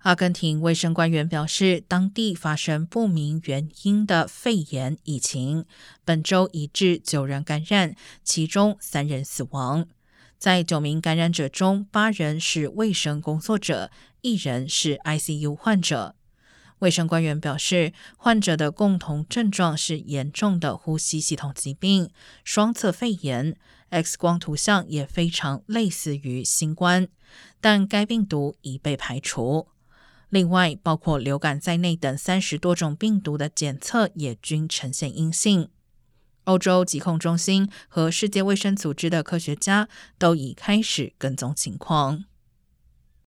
[0.00, 5.66] 阿根廷卫生官员表示，当地发生不明原因的肺炎疫情，
[6.06, 7.94] 本周已致九人感染，
[8.24, 9.86] 其中三人死亡。
[10.38, 13.90] 在九名感染者中，八人是卫生工作者，
[14.22, 16.14] 一人是 ICU 患者。
[16.78, 22.08] 卫生官员表示，患者的共同症状是严重的呼吸系统疾病、
[22.42, 23.54] 双侧肺炎
[23.90, 27.08] ，X 光图像也非常类似于新冠，
[27.60, 29.68] 但该病毒已被排除。
[30.30, 35.68] 另外，包括流感在内等三十多种病毒的检测也均呈现阴性。
[36.44, 42.24] 欧洲疾控中心和世界卫生组织的科学家都已开始跟踪情况。